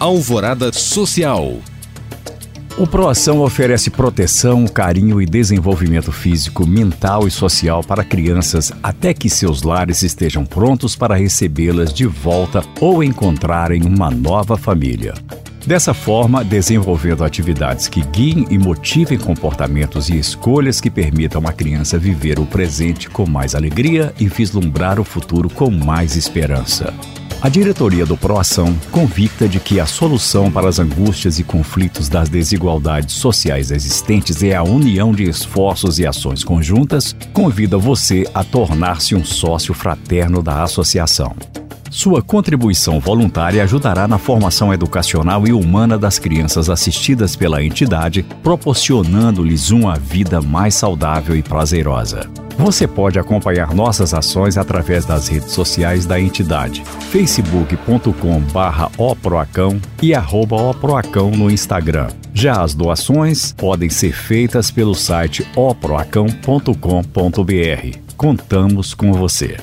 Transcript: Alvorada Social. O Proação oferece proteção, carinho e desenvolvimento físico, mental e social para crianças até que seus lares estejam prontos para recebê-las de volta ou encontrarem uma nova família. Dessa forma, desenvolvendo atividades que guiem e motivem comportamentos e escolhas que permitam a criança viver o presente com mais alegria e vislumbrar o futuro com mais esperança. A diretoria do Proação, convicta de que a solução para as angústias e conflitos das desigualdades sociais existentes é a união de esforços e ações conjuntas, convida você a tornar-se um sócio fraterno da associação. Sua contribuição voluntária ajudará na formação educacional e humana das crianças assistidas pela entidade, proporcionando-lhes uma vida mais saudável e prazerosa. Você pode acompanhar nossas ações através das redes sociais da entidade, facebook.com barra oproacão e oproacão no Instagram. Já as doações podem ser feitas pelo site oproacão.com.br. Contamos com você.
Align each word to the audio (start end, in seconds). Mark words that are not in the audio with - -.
Alvorada 0.00 0.72
Social. 0.72 1.56
O 2.76 2.86
Proação 2.86 3.40
oferece 3.40 3.90
proteção, 3.90 4.64
carinho 4.68 5.20
e 5.20 5.26
desenvolvimento 5.26 6.12
físico, 6.12 6.64
mental 6.64 7.26
e 7.26 7.32
social 7.32 7.82
para 7.82 8.04
crianças 8.04 8.70
até 8.80 9.12
que 9.12 9.28
seus 9.28 9.64
lares 9.64 10.04
estejam 10.04 10.46
prontos 10.46 10.94
para 10.94 11.16
recebê-las 11.16 11.92
de 11.92 12.06
volta 12.06 12.62
ou 12.80 13.02
encontrarem 13.02 13.82
uma 13.82 14.08
nova 14.08 14.56
família. 14.56 15.14
Dessa 15.66 15.92
forma, 15.92 16.44
desenvolvendo 16.44 17.24
atividades 17.24 17.88
que 17.88 18.00
guiem 18.00 18.46
e 18.48 18.56
motivem 18.56 19.18
comportamentos 19.18 20.08
e 20.08 20.16
escolhas 20.16 20.80
que 20.80 20.90
permitam 20.90 21.42
a 21.44 21.52
criança 21.52 21.98
viver 21.98 22.38
o 22.38 22.46
presente 22.46 23.10
com 23.10 23.28
mais 23.28 23.56
alegria 23.56 24.14
e 24.20 24.28
vislumbrar 24.28 25.00
o 25.00 25.04
futuro 25.04 25.50
com 25.50 25.68
mais 25.68 26.14
esperança. 26.14 26.94
A 27.40 27.48
diretoria 27.48 28.04
do 28.04 28.16
Proação, 28.16 28.76
convicta 28.90 29.48
de 29.48 29.60
que 29.60 29.78
a 29.78 29.86
solução 29.86 30.50
para 30.50 30.68
as 30.68 30.80
angústias 30.80 31.38
e 31.38 31.44
conflitos 31.44 32.08
das 32.08 32.28
desigualdades 32.28 33.14
sociais 33.14 33.70
existentes 33.70 34.42
é 34.42 34.56
a 34.56 34.64
união 34.64 35.12
de 35.12 35.22
esforços 35.22 36.00
e 36.00 36.06
ações 36.06 36.42
conjuntas, 36.42 37.14
convida 37.32 37.78
você 37.78 38.24
a 38.34 38.42
tornar-se 38.42 39.14
um 39.14 39.24
sócio 39.24 39.72
fraterno 39.72 40.42
da 40.42 40.64
associação. 40.64 41.32
Sua 41.90 42.22
contribuição 42.22 43.00
voluntária 43.00 43.62
ajudará 43.62 44.06
na 44.06 44.18
formação 44.18 44.72
educacional 44.72 45.46
e 45.46 45.52
humana 45.52 45.98
das 45.98 46.18
crianças 46.18 46.68
assistidas 46.68 47.34
pela 47.34 47.62
entidade, 47.62 48.24
proporcionando-lhes 48.42 49.70
uma 49.70 49.96
vida 49.96 50.40
mais 50.40 50.74
saudável 50.74 51.34
e 51.34 51.42
prazerosa. 51.42 52.28
Você 52.58 52.88
pode 52.88 53.20
acompanhar 53.20 53.72
nossas 53.72 54.12
ações 54.12 54.58
através 54.58 55.04
das 55.04 55.28
redes 55.28 55.52
sociais 55.52 56.06
da 56.06 56.20
entidade, 56.20 56.82
facebook.com 57.10 58.40
barra 58.52 58.90
oproacão 58.98 59.80
e 60.02 60.12
oproacão 60.14 61.30
no 61.30 61.50
Instagram. 61.50 62.08
Já 62.34 62.62
as 62.62 62.74
doações 62.74 63.52
podem 63.52 63.88
ser 63.88 64.12
feitas 64.12 64.72
pelo 64.72 64.94
site 64.94 65.46
oproacão.com.br. 65.54 67.98
Contamos 68.16 68.92
com 68.92 69.12
você. 69.12 69.56